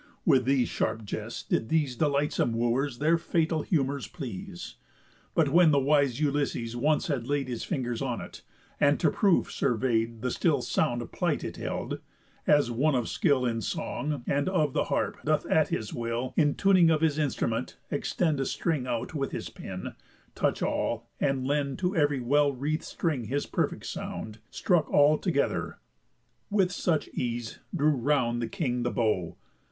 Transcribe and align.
With 0.25 0.45
these 0.45 0.67
sharp 0.67 1.05
jests 1.05 1.43
did 1.43 1.69
these 1.69 1.95
Delightsome 1.95 2.53
Woo'rs 2.53 2.97
their 2.97 3.19
fatal 3.19 3.61
humours 3.61 4.07
please. 4.07 4.77
But 5.35 5.49
when 5.49 5.69
the 5.69 5.77
wise 5.77 6.19
Ulysses 6.19 6.75
once 6.75 7.05
had 7.05 7.27
laid 7.27 7.47
His 7.47 7.63
fingers 7.63 8.01
on 8.01 8.19
it, 8.19 8.41
and 8.79 8.99
to 8.99 9.11
proof 9.11 9.51
survey'd 9.51 10.23
The 10.23 10.31
still 10.31 10.63
sound 10.63 11.11
plight 11.11 11.43
it 11.43 11.57
held, 11.57 11.99
as 12.47 12.71
one 12.71 12.95
of 12.95 13.09
skill 13.09 13.45
In 13.45 13.61
song, 13.61 14.23
and 14.25 14.49
of 14.49 14.73
the 14.73 14.85
harp, 14.85 15.19
doth 15.23 15.45
at 15.45 15.67
his 15.67 15.93
will, 15.93 16.33
In 16.35 16.55
tuning 16.55 16.89
of 16.89 17.01
his 17.01 17.19
instrument, 17.19 17.77
extend 17.91 18.39
A 18.39 18.45
string 18.47 18.87
out 18.87 19.13
with 19.13 19.31
his 19.31 19.49
pin, 19.51 19.93
touch 20.33 20.63
all, 20.63 21.07
and 21.19 21.45
lend 21.45 21.77
To 21.77 21.95
ev'ry 21.95 22.19
well 22.21 22.51
wreath'd 22.51 22.85
string 22.85 23.25
his 23.25 23.45
perfect 23.45 23.85
sound, 23.85 24.39
Struck 24.49 24.89
all 24.89 25.19
together; 25.19 25.77
with 26.49 26.71
such 26.71 27.07
ease 27.09 27.59
drew 27.71 27.91
round 27.95 28.41
The 28.41 28.47
King 28.47 28.81
the 28.81 28.89
bow. 28.89 29.37